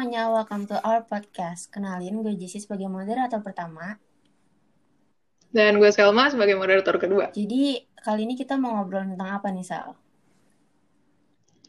semuanya, 0.00 0.32
welcome 0.32 0.64
to 0.64 0.80
our 0.80 1.04
podcast. 1.04 1.68
Kenalin, 1.68 2.24
gue 2.24 2.32
Jessy 2.32 2.56
sebagai 2.56 2.88
moderator 2.88 3.36
pertama. 3.44 4.00
Dan 5.52 5.76
gue 5.76 5.92
Selma 5.92 6.32
sebagai 6.32 6.56
moderator 6.56 6.96
kedua. 6.96 7.28
Jadi, 7.36 7.84
kali 8.00 8.24
ini 8.24 8.32
kita 8.32 8.56
mau 8.56 8.80
ngobrol 8.80 9.12
tentang 9.12 9.28
apa 9.28 9.52
nih, 9.52 9.60
Sal? 9.60 9.92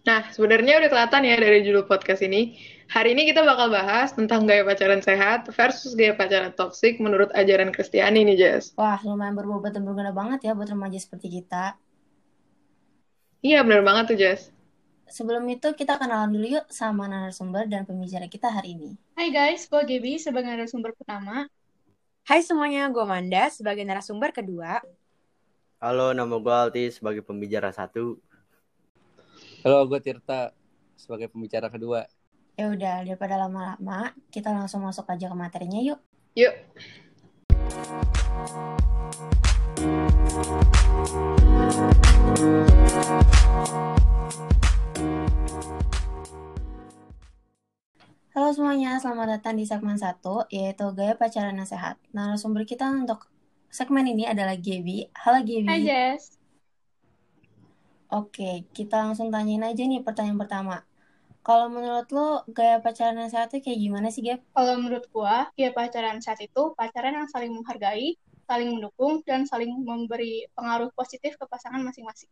Nah, 0.08 0.32
sebenarnya 0.32 0.80
udah 0.80 0.88
kelihatan 0.88 1.28
ya 1.28 1.36
dari 1.44 1.60
judul 1.60 1.84
podcast 1.84 2.24
ini. 2.24 2.56
Hari 2.96 3.12
ini 3.12 3.28
kita 3.28 3.44
bakal 3.44 3.68
bahas 3.68 4.16
tentang 4.16 4.48
gaya 4.48 4.64
pacaran 4.64 5.04
sehat 5.04 5.52
versus 5.52 5.92
gaya 6.00 6.16
pacaran 6.16 6.56
toksik 6.56 7.04
menurut 7.04 7.36
ajaran 7.36 7.76
Kristiani 7.76 8.24
nih, 8.24 8.40
Jess. 8.40 8.72
Wah, 8.80 9.04
lumayan 9.04 9.36
berbobot 9.36 9.76
dan 9.76 9.84
berguna 9.84 10.16
banget 10.16 10.48
ya 10.48 10.56
buat 10.56 10.72
remaja 10.72 10.96
seperti 11.04 11.44
kita. 11.44 11.76
Iya, 13.44 13.68
bener 13.68 13.84
banget 13.84 14.16
tuh, 14.16 14.16
Jess. 14.16 14.56
Sebelum 15.12 15.44
itu 15.52 15.76
kita 15.76 16.00
kenalan 16.00 16.32
dulu 16.32 16.48
yuk 16.56 16.72
sama 16.72 17.04
narasumber 17.04 17.68
dan 17.68 17.84
pembicara 17.84 18.32
kita 18.32 18.48
hari 18.48 18.80
ini. 18.80 18.96
Hai 19.12 19.28
guys, 19.28 19.68
gue 19.68 19.84
Gaby 19.84 20.16
sebagai 20.16 20.48
narasumber 20.48 20.96
pertama. 20.96 21.52
Hai 22.24 22.40
semuanya, 22.40 22.88
gue 22.88 23.04
Manda 23.04 23.52
sebagai 23.52 23.84
narasumber 23.84 24.32
kedua. 24.32 24.80
Halo, 25.84 26.16
nama 26.16 26.32
gue 26.32 26.56
Alti 26.56 26.96
sebagai 26.96 27.28
pembicara 27.28 27.76
satu. 27.76 28.24
Halo, 29.68 29.84
gue 29.92 30.00
Tirta 30.00 30.56
sebagai 30.96 31.28
pembicara 31.28 31.68
kedua. 31.68 32.08
Ya 32.56 32.72
udah, 32.72 33.04
daripada 33.04 33.36
lama-lama, 33.36 34.16
kita 34.32 34.48
langsung 34.56 34.88
masuk 34.88 35.12
aja 35.12 35.28
ke 35.28 35.36
materinya 35.36 35.84
yuk. 35.84 36.00
Yuk. 36.40 36.56
Halo 48.32 48.56
semuanya, 48.56 48.96
selamat 48.96 49.28
datang 49.38 49.60
di 49.60 49.68
segmen 49.68 50.00
1, 50.00 50.48
yaitu 50.56 50.88
Gaya 50.96 51.20
Pacaran 51.20 51.52
yang 51.52 51.68
Sehat. 51.68 52.00
Narasumber 52.16 52.64
kita 52.64 52.88
untuk 52.88 53.28
segmen 53.68 54.08
ini 54.08 54.24
adalah 54.24 54.56
Gaby. 54.56 55.12
Halo 55.12 55.44
Gaby. 55.44 55.68
Hai 55.68 55.84
Jess. 55.84 56.40
Oke, 58.08 58.64
kita 58.72 59.04
langsung 59.04 59.36
tanyain 59.36 59.68
aja 59.68 59.84
nih 59.84 60.00
pertanyaan 60.00 60.40
pertama. 60.40 60.78
Kalau 61.44 61.68
menurut 61.68 62.08
lo, 62.14 62.48
gaya 62.54 62.80
pacaran 62.80 63.20
yang 63.20 63.28
sehat 63.28 63.52
itu 63.52 63.68
kayak 63.68 63.80
gimana 63.84 64.08
sih, 64.14 64.24
Gap? 64.24 64.40
Kalau 64.54 64.80
menurut 64.80 65.10
gue, 65.12 65.36
gaya 65.58 65.72
pacaran 65.76 66.24
saat 66.24 66.40
itu 66.40 66.72
pacaran 66.78 67.18
yang 67.18 67.28
saling 67.28 67.52
menghargai, 67.52 68.16
saling 68.46 68.78
mendukung, 68.78 69.26
dan 69.26 69.44
saling 69.44 69.74
memberi 69.82 70.46
pengaruh 70.54 70.94
positif 70.96 71.36
ke 71.36 71.46
pasangan 71.50 71.82
masing-masing. 71.82 72.32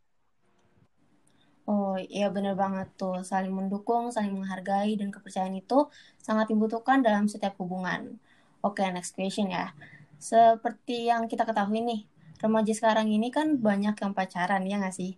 Oh 1.69 1.93
iya 2.01 2.33
bener 2.33 2.57
banget 2.57 2.89
tuh, 2.97 3.21
saling 3.21 3.53
mendukung, 3.53 4.09
saling 4.09 4.33
menghargai, 4.33 4.97
dan 4.97 5.13
kepercayaan 5.13 5.53
itu 5.53 5.85
sangat 6.17 6.49
dibutuhkan 6.49 7.05
dalam 7.05 7.29
setiap 7.29 7.53
hubungan. 7.61 8.17
Oke, 8.65 8.81
next 8.89 9.13
question 9.13 9.53
ya. 9.53 9.69
Seperti 10.17 11.13
yang 11.13 11.29
kita 11.29 11.45
ketahui 11.45 11.85
nih, 11.85 12.01
remaja 12.41 12.73
sekarang 12.73 13.13
ini 13.13 13.29
kan 13.29 13.61
banyak 13.61 13.93
yang 14.01 14.11
pacaran, 14.17 14.65
ya 14.65 14.81
nggak 14.81 14.97
sih? 14.97 15.13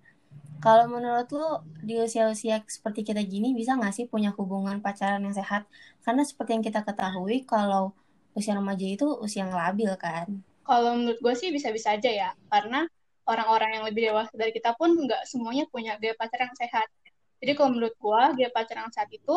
Kalau 0.59 0.91
menurut 0.91 1.31
lo, 1.31 1.63
di 1.79 1.95
usia-usia 1.95 2.59
seperti 2.67 3.07
kita 3.07 3.23
gini, 3.23 3.55
bisa 3.55 3.79
nggak 3.79 3.95
sih 3.95 4.05
punya 4.11 4.35
hubungan 4.35 4.83
pacaran 4.83 5.23
yang 5.23 5.33
sehat? 5.33 5.63
Karena 6.03 6.27
seperti 6.27 6.59
yang 6.59 6.66
kita 6.67 6.83
ketahui, 6.83 7.47
kalau 7.47 7.95
usia 8.35 8.59
remaja 8.59 8.83
itu 8.83 9.07
usia 9.23 9.47
yang 9.47 9.55
labil 9.55 9.95
kan? 9.95 10.27
Kalau 10.67 10.99
menurut 10.99 11.17
gue 11.23 11.33
sih 11.33 11.49
bisa-bisa 11.55 11.95
aja 11.95 12.11
ya, 12.11 12.29
karena 12.52 12.91
orang-orang 13.25 13.80
yang 13.80 13.83
lebih 13.86 14.11
dewasa 14.11 14.33
dari 14.33 14.51
kita 14.53 14.73
pun 14.75 14.94
nggak 14.97 15.29
semuanya 15.29 15.66
punya 15.69 15.97
gaya 16.01 16.18
pacaran 16.18 16.50
yang 16.50 16.59
sehat. 16.59 16.88
Jadi 17.41 17.51
kalau 17.57 17.69
menurut 17.73 17.96
gue, 17.97 18.22
gaya 18.38 18.50
pacaran 18.53 18.90
yang 18.90 18.94
sehat 18.94 19.09
itu 19.13 19.35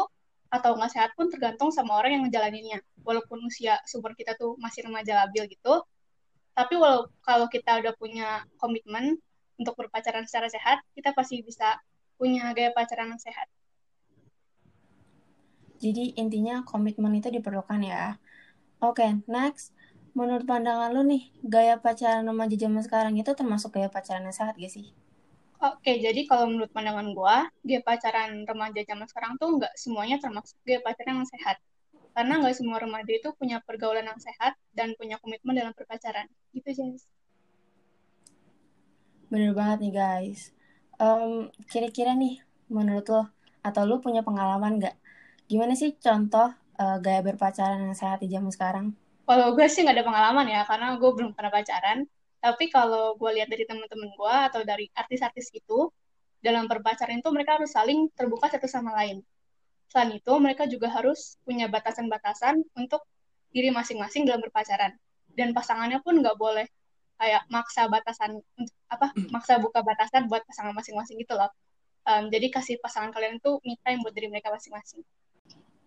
atau 0.53 0.71
nggak 0.79 0.93
sehat 0.93 1.11
pun 1.19 1.29
tergantung 1.33 1.75
sama 1.75 1.99
orang 1.99 2.21
yang 2.21 2.23
ngejalaninnya. 2.29 2.79
Walaupun 3.05 3.45
usia 3.45 3.81
sumber 3.89 4.17
kita 4.17 4.37
tuh 4.37 4.57
masih 4.61 4.87
remaja 4.89 5.25
labil 5.25 5.51
gitu, 5.51 5.85
tapi 6.55 6.79
walau 6.79 7.11
kalau 7.27 7.51
kita 7.51 7.83
udah 7.83 7.93
punya 7.99 8.47
komitmen 8.63 9.19
untuk 9.59 9.75
berpacaran 9.75 10.25
secara 10.27 10.47
sehat, 10.47 10.83
kita 10.95 11.11
pasti 11.15 11.43
bisa 11.43 11.79
punya 12.15 12.55
gaya 12.55 12.71
pacaran 12.71 13.11
yang 13.11 13.23
sehat. 13.23 13.51
Jadi 15.83 16.17
intinya 16.17 16.65
komitmen 16.65 17.19
itu 17.19 17.29
diperlukan 17.29 17.83
ya. 17.85 18.17
Oke, 18.81 19.05
okay, 19.05 19.11
next 19.29 19.75
menurut 20.15 20.47
pandangan 20.47 20.95
lu 20.95 21.03
nih, 21.03 21.23
gaya 21.43 21.75
pacaran 21.77 22.23
remaja 22.23 22.55
zaman 22.55 22.83
sekarang 22.87 23.15
itu 23.19 23.31
termasuk 23.35 23.75
gaya 23.75 23.91
pacaran 23.91 24.23
yang 24.23 24.35
sehat 24.35 24.55
gak 24.55 24.71
sih? 24.71 24.95
Oke, 25.59 25.99
jadi 25.99 26.29
kalau 26.31 26.47
menurut 26.51 26.71
pandangan 26.71 27.11
gue, 27.11 27.37
gaya 27.67 27.81
pacaran 27.83 28.47
remaja 28.47 28.81
zaman 28.87 29.07
sekarang 29.11 29.33
tuh 29.41 29.59
nggak 29.59 29.75
semuanya 29.75 30.23
termasuk 30.23 30.55
gaya 30.63 30.79
pacaran 30.85 31.25
yang 31.25 31.31
sehat. 31.31 31.57
Karena 32.15 32.39
nggak 32.39 32.55
semua 32.55 32.79
remaja 32.79 33.11
itu 33.11 33.35
punya 33.35 33.59
pergaulan 33.65 34.07
yang 34.07 34.21
sehat 34.23 34.55
dan 34.71 34.95
punya 34.95 35.19
komitmen 35.19 35.59
dalam 35.59 35.75
berpacaran. 35.75 36.31
Gitu, 36.55 36.71
Jens. 36.79 37.11
Bener 39.33 39.51
banget 39.51 39.89
nih, 39.89 39.93
guys. 39.99 40.55
Um, 41.01 41.51
kira-kira 41.67 42.15
nih, 42.15 42.39
menurut 42.71 43.07
lo, 43.11 43.23
atau 43.67 43.83
lu 43.83 43.99
punya 43.99 44.23
pengalaman 44.23 44.79
nggak? 44.79 44.95
Gimana 45.51 45.75
sih 45.75 45.97
contoh 45.99 46.55
uh, 46.79 46.97
gaya 47.03 47.25
berpacaran 47.25 47.83
yang 47.83 47.97
sehat 47.97 48.23
di 48.23 48.31
zaman 48.31 48.53
sekarang? 48.55 48.87
Kalau 49.25 49.57
gue 49.57 49.67
sih 49.69 49.81
nggak 49.85 49.97
ada 50.01 50.07
pengalaman 50.07 50.47
ya 50.49 50.63
karena 50.69 51.01
gue 51.01 51.11
belum 51.11 51.33
pernah 51.33 51.53
pacaran. 51.53 52.05
Tapi 52.45 52.69
kalau 52.69 53.17
gue 53.17 53.31
lihat 53.41 53.49
dari 53.49 53.65
teman-teman 53.65 54.13
gue 54.13 54.35
atau 54.53 54.61
dari 54.69 54.93
artis-artis 54.93 55.49
itu 55.57 55.89
dalam 56.45 56.69
berpacaran 56.69 57.25
itu 57.25 57.31
mereka 57.33 57.57
harus 57.57 57.73
saling 57.73 58.13
terbuka 58.13 58.53
satu 58.53 58.69
sama 58.69 58.93
lain. 59.01 59.25
Selain 59.89 60.13
itu 60.13 60.33
mereka 60.37 60.69
juga 60.69 60.93
harus 60.93 61.41
punya 61.41 61.73
batasan-batasan 61.73 62.61
untuk 62.77 63.09
diri 63.49 63.73
masing-masing 63.73 64.29
dalam 64.29 64.45
berpacaran. 64.45 64.93
Dan 65.33 65.57
pasangannya 65.57 66.05
pun 66.05 66.21
nggak 66.21 66.37
boleh 66.37 66.69
kayak 67.17 67.49
maksa 67.49 67.89
batasan 67.89 68.45
apa 68.93 69.17
maksa 69.33 69.57
buka 69.57 69.81
batasan 69.81 70.29
buat 70.29 70.45
pasangan 70.45 70.77
masing-masing 70.77 71.17
gitu 71.25 71.33
loh. 71.33 71.49
Um, 72.05 72.29
jadi 72.29 72.53
kasih 72.53 72.77
pasangan 72.85 73.09
kalian 73.09 73.41
itu 73.41 73.57
me 73.65 73.81
time 73.81 74.05
buat 74.05 74.13
diri 74.13 74.29
mereka 74.29 74.53
masing-masing. 74.53 75.01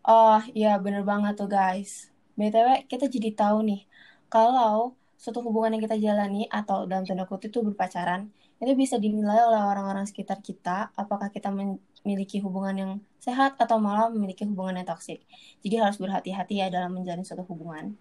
Oh 0.01 0.41
iya 0.57 0.81
bener 0.81 1.05
banget 1.05 1.37
tuh 1.37 1.45
guys 1.45 2.16
BTW, 2.37 2.85
kita 2.85 3.09
jadi 3.09 3.33
tahu 3.33 3.65
nih, 3.65 3.81
kalau 4.29 4.93
suatu 5.17 5.41
hubungan 5.41 5.73
yang 5.73 5.83
kita 5.83 5.97
jalani 5.97 6.45
atau 6.47 6.85
dalam 6.85 7.01
tanda 7.01 7.25
kutip 7.25 7.49
itu 7.49 7.65
berpacaran, 7.65 8.29
itu 8.61 8.73
bisa 8.77 9.01
dinilai 9.01 9.41
oleh 9.41 9.57
orang-orang 9.57 10.05
sekitar 10.05 10.45
kita, 10.45 10.93
apakah 10.93 11.33
kita 11.33 11.49
memiliki 11.49 12.37
hubungan 12.41 12.75
yang 12.77 12.91
sehat 13.17 13.57
atau 13.57 13.81
malah 13.81 14.13
memiliki 14.13 14.45
hubungan 14.45 14.77
yang 14.77 14.87
toksik. 14.87 15.25
Jadi 15.65 15.75
harus 15.81 15.97
berhati-hati 15.97 16.61
ya 16.61 16.69
dalam 16.69 16.93
menjalin 16.93 17.25
suatu 17.25 17.41
hubungan. 17.49 17.97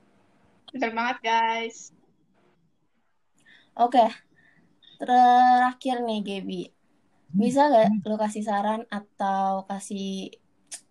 Bener 0.73 0.93
banget, 0.93 1.17
guys. 1.25 1.97
Oke, 3.77 4.05
terakhir 5.01 6.05
nih, 6.05 6.21
Gaby. 6.21 6.63
Bisa 7.33 7.69
gak 7.69 8.05
lo 8.05 8.17
kasih 8.21 8.45
saran 8.45 8.85
atau 8.89 9.65
kasih 9.69 10.33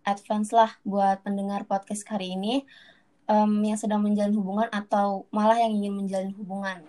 advance 0.05 0.53
lah 0.53 0.69
buat 0.85 1.25
pendengar 1.25 1.65
podcast 1.65 2.05
hari 2.05 2.37
ini 2.37 2.65
um, 3.29 3.61
yang 3.61 3.77
sedang 3.77 4.01
menjalin 4.01 4.33
hubungan 4.33 4.67
atau 4.69 5.25
malah 5.29 5.57
yang 5.59 5.73
ingin 5.77 5.93
menjalin 5.93 6.33
hubungan? 6.37 6.81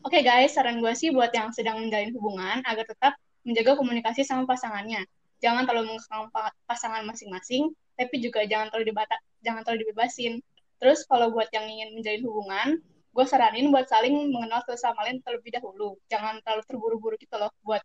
Oke 0.00 0.18
okay 0.18 0.22
guys, 0.24 0.56
saran 0.56 0.80
gue 0.80 0.92
sih 0.96 1.12
buat 1.12 1.28
yang 1.30 1.52
sedang 1.52 1.84
menjalin 1.84 2.10
hubungan 2.16 2.64
agar 2.64 2.88
tetap 2.88 3.14
menjaga 3.44 3.76
komunikasi 3.76 4.24
sama 4.24 4.48
pasangannya. 4.48 5.04
Jangan 5.40 5.64
terlalu 5.64 5.96
mengekang 5.96 6.28
pasangan 6.64 7.02
masing-masing, 7.04 7.72
tapi 7.96 8.20
juga 8.20 8.44
jangan 8.48 8.72
terlalu 8.72 8.92
dibata 8.92 9.16
jangan 9.44 9.64
terlalu 9.64 9.88
dibebasin. 9.88 10.40
Terus 10.80 11.04
kalau 11.04 11.32
buat 11.32 11.48
yang 11.52 11.68
ingin 11.68 11.96
menjalin 11.96 12.22
hubungan, 12.24 12.68
gue 13.12 13.24
saranin 13.28 13.68
buat 13.68 13.88
saling 13.88 14.32
mengenal 14.32 14.64
satu 14.64 14.80
sama 14.80 15.04
lain 15.04 15.20
terlebih 15.20 15.52
dahulu. 15.52 16.00
Jangan 16.08 16.40
terlalu 16.44 16.64
terburu-buru 16.64 17.16
gitu 17.20 17.36
loh 17.36 17.52
buat 17.60 17.84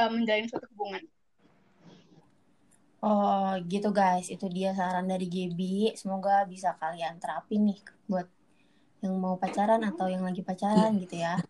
uh, 0.00 0.08
menjalin 0.08 0.48
suatu 0.48 0.64
hubungan. 0.72 1.04
Oh 3.00 3.56
gitu 3.64 3.96
guys, 3.96 4.28
itu 4.28 4.44
dia 4.52 4.76
saran 4.76 5.08
dari 5.08 5.24
Gaby. 5.24 5.96
Semoga 5.96 6.44
bisa 6.44 6.76
kalian 6.76 7.16
terapin 7.16 7.64
nih 7.72 7.80
buat 8.04 8.28
yang 9.00 9.16
mau 9.16 9.40
pacaran 9.40 9.80
atau 9.88 10.04
yang 10.12 10.20
lagi 10.20 10.44
pacaran 10.44 11.00
gitu 11.00 11.16
ya. 11.16 11.40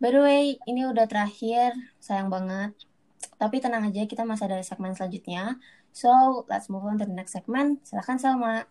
By 0.00 0.08
the 0.08 0.24
way, 0.24 0.56
ini 0.64 0.88
udah 0.88 1.04
terakhir, 1.04 1.76
sayang 2.00 2.32
banget. 2.32 2.72
Tapi 3.36 3.60
tenang 3.60 3.92
aja, 3.92 4.08
kita 4.08 4.24
masih 4.24 4.48
ada 4.48 4.64
segmen 4.64 4.96
selanjutnya. 4.96 5.60
So, 5.92 6.08
let's 6.48 6.72
move 6.72 6.88
on 6.88 6.96
to 6.96 7.04
the 7.04 7.12
next 7.12 7.36
segment. 7.36 7.84
Silahkan 7.84 8.16
Salma. 8.16 8.64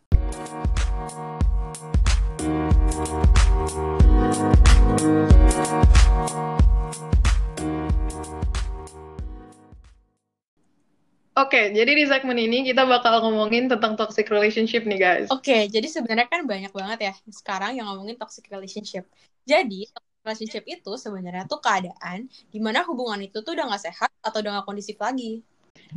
Oke, 11.34 11.74
jadi 11.74 11.98
di 11.98 12.06
segmen 12.06 12.38
ini 12.38 12.62
kita 12.62 12.86
bakal 12.86 13.26
ngomongin 13.26 13.66
tentang 13.66 13.98
toxic 13.98 14.30
relationship 14.30 14.86
nih 14.86 15.02
guys. 15.02 15.34
Oke, 15.34 15.66
jadi 15.66 15.90
sebenarnya 15.90 16.30
kan 16.30 16.46
banyak 16.46 16.70
banget 16.70 17.10
ya 17.10 17.14
sekarang 17.34 17.74
yang 17.74 17.90
ngomongin 17.90 18.14
toxic 18.22 18.46
relationship. 18.54 19.10
Jadi 19.42 19.90
toxic 19.90 20.22
relationship 20.22 20.64
itu 20.70 20.92
sebenarnya 20.94 21.50
tuh 21.50 21.58
keadaan 21.58 22.30
di 22.54 22.62
mana 22.62 22.86
hubungan 22.86 23.18
itu 23.18 23.42
tuh 23.42 23.58
udah 23.58 23.66
gak 23.66 23.82
sehat 23.82 24.14
atau 24.22 24.46
udah 24.46 24.62
gak 24.62 24.66
kondisif 24.70 25.02
lagi. 25.02 25.42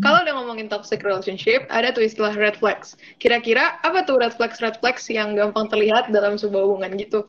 Kalau 0.01 0.25
udah 0.25 0.35
ngomongin 0.41 0.73
toxic 0.73 1.05
relationship, 1.05 1.69
ada 1.69 1.93
tuh 1.93 2.09
istilah 2.09 2.33
red 2.33 2.57
flags. 2.57 2.97
Kira-kira 3.21 3.77
apa 3.85 4.09
tuh 4.09 4.17
red 4.17 4.33
flags 4.33 4.57
red 4.65 4.81
flags 4.81 5.05
yang 5.13 5.37
gampang 5.37 5.69
terlihat 5.69 6.09
dalam 6.17 6.41
sebuah 6.41 6.65
hubungan 6.65 6.97
gitu? 6.97 7.29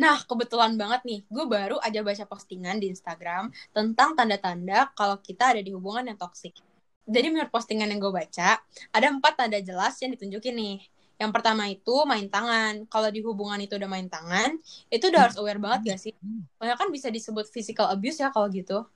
Nah, 0.00 0.24
kebetulan 0.24 0.80
banget 0.80 1.04
nih, 1.04 1.20
gue 1.28 1.44
baru 1.44 1.76
aja 1.84 2.00
baca 2.00 2.24
postingan 2.24 2.80
di 2.80 2.88
Instagram 2.88 3.52
tentang 3.76 4.16
tanda-tanda 4.16 4.88
kalau 4.96 5.20
kita 5.20 5.52
ada 5.52 5.60
di 5.60 5.68
hubungan 5.68 6.08
yang 6.08 6.16
toxic. 6.16 6.56
Jadi 7.02 7.26
menurut 7.34 7.50
postingan 7.50 7.90
yang 7.90 7.98
gue 7.98 8.12
baca, 8.14 8.62
ada 8.94 9.06
empat 9.10 9.34
tanda 9.34 9.58
jelas 9.58 9.98
yang 9.98 10.14
ditunjukin 10.14 10.54
nih. 10.54 10.78
Yang 11.18 11.30
pertama 11.34 11.70
itu 11.70 11.94
main 12.02 12.26
tangan. 12.26 12.86
Kalau 12.90 13.08
di 13.10 13.22
hubungan 13.22 13.58
itu 13.62 13.78
udah 13.78 13.90
main 13.90 14.06
tangan, 14.10 14.58
itu 14.90 15.04
udah 15.06 15.30
harus 15.30 15.36
aware 15.38 15.58
banget 15.58 15.94
gak 15.94 16.00
sih? 16.02 16.12
Soalnya 16.58 16.74
kan 16.78 16.90
bisa 16.90 17.10
disebut 17.10 17.46
physical 17.50 17.90
abuse 17.90 18.22
ya 18.22 18.30
kalau 18.34 18.50
gitu. 18.50 18.86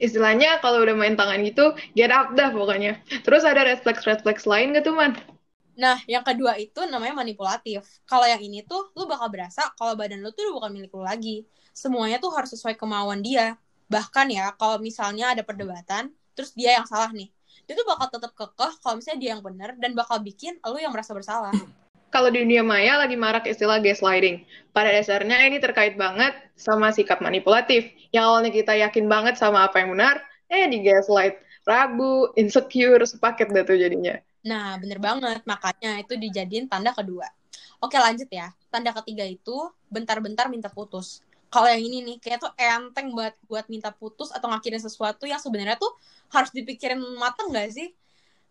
Istilahnya 0.00 0.58
kalau 0.64 0.82
udah 0.82 0.96
main 0.96 1.14
tangan 1.14 1.42
gitu, 1.44 1.74
get 1.94 2.10
up 2.10 2.34
dah 2.34 2.50
pokoknya. 2.50 2.98
Terus 3.22 3.42
ada 3.46 3.62
flags 3.78 4.46
lain 4.46 4.74
gak 4.74 4.86
tuh 4.86 4.94
man? 4.94 5.14
Nah, 5.78 6.02
yang 6.10 6.26
kedua 6.26 6.58
itu 6.58 6.82
namanya 6.90 7.14
manipulatif. 7.22 7.86
Kalau 8.02 8.26
yang 8.26 8.42
ini 8.42 8.66
tuh, 8.66 8.90
lu 8.98 9.06
bakal 9.06 9.30
berasa 9.30 9.70
kalau 9.78 9.94
badan 9.94 10.26
lu 10.26 10.34
tuh 10.34 10.50
udah 10.50 10.54
bukan 10.58 10.70
milik 10.74 10.90
lu 10.90 11.06
lagi. 11.06 11.46
Semuanya 11.70 12.18
tuh 12.18 12.34
harus 12.34 12.50
sesuai 12.50 12.74
kemauan 12.74 13.22
dia. 13.22 13.54
Bahkan 13.86 14.26
ya, 14.34 14.50
kalau 14.58 14.82
misalnya 14.82 15.38
ada 15.38 15.46
perdebatan, 15.46 16.10
terus 16.38 16.54
dia 16.54 16.78
yang 16.78 16.86
salah 16.86 17.10
nih. 17.10 17.26
Dia 17.66 17.74
tuh 17.74 17.82
bakal 17.82 18.06
tetap 18.14 18.30
kekeh 18.38 18.72
kalau 18.78 18.94
misalnya 19.02 19.18
dia 19.18 19.30
yang 19.34 19.42
benar 19.42 19.74
dan 19.74 19.90
bakal 19.98 20.22
bikin 20.22 20.54
lu 20.62 20.78
yang 20.78 20.94
merasa 20.94 21.10
bersalah. 21.10 21.50
Kalau 22.08 22.32
di 22.32 22.40
dunia 22.40 22.64
maya 22.64 22.96
lagi 22.96 23.20
marak 23.20 23.44
istilah 23.44 23.84
gaslighting. 23.84 24.40
Pada 24.72 24.88
dasarnya 24.88 25.44
ini 25.44 25.60
terkait 25.60 25.92
banget 26.00 26.32
sama 26.56 26.88
sikap 26.88 27.20
manipulatif. 27.20 27.92
Yang 28.16 28.24
awalnya 28.24 28.48
kita 28.56 28.72
yakin 28.80 29.04
banget 29.12 29.36
sama 29.36 29.68
apa 29.68 29.84
yang 29.84 29.92
benar, 29.92 30.16
eh 30.48 30.64
di 30.72 30.80
gaslight. 30.80 31.36
Ragu, 31.68 32.32
insecure, 32.40 33.04
sepaket 33.04 33.52
dah 33.52 33.60
tuh 33.60 33.76
jadinya. 33.76 34.16
Nah, 34.40 34.80
bener 34.80 34.96
banget. 34.96 35.44
Makanya 35.44 36.00
itu 36.00 36.16
dijadiin 36.16 36.64
tanda 36.64 36.96
kedua. 36.96 37.28
Oke, 37.84 38.00
lanjut 38.00 38.32
ya. 38.32 38.56
Tanda 38.72 38.96
ketiga 39.04 39.28
itu 39.28 39.68
bentar-bentar 39.92 40.48
minta 40.48 40.72
putus. 40.72 41.20
Kalau 41.48 41.68
yang 41.72 41.80
ini 41.80 41.98
nih, 42.04 42.16
kayak 42.20 42.44
tuh 42.44 42.52
enteng 42.60 43.16
buat 43.16 43.32
buat 43.48 43.64
minta 43.72 43.88
putus 43.88 44.28
atau 44.28 44.52
ngakhirin 44.52 44.84
sesuatu 44.84 45.24
yang 45.24 45.40
sebenarnya 45.40 45.80
tuh 45.80 45.88
harus 46.28 46.52
dipikirin 46.52 47.00
mateng 47.16 47.48
gak 47.56 47.72
sih? 47.72 47.96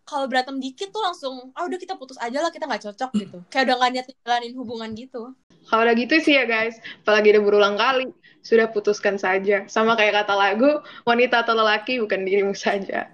Kalau 0.08 0.26
berantem 0.26 0.58
dikit 0.58 0.90
tuh 0.90 1.04
langsung, 1.04 1.54
ah 1.54 1.68
udah 1.68 1.78
kita 1.78 1.94
putus 2.00 2.18
aja 2.18 2.40
lah, 2.42 2.50
kita 2.50 2.66
nggak 2.66 2.90
cocok 2.90 3.12
gitu. 3.22 3.38
Kayak 3.54 3.64
udah 3.70 3.76
gak 3.78 3.92
niat 3.94 4.06
jalanin 4.24 4.54
hubungan 4.58 4.90
gitu. 4.98 5.36
Kalau 5.68 5.82
udah 5.84 5.96
gitu 6.00 6.16
sih 6.24 6.40
ya 6.40 6.48
guys, 6.48 6.80
apalagi 7.04 7.36
udah 7.36 7.44
berulang 7.44 7.76
kali, 7.76 8.08
sudah 8.40 8.72
putuskan 8.72 9.20
saja. 9.20 9.68
Sama 9.68 10.00
kayak 10.00 10.24
kata 10.24 10.34
lagu, 10.34 10.80
wanita 11.04 11.44
atau 11.44 11.54
lelaki 11.54 12.00
bukan 12.00 12.24
dirimu 12.24 12.56
saja. 12.56 13.12